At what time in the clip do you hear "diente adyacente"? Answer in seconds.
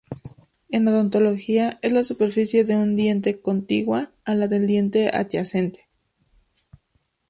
4.65-5.89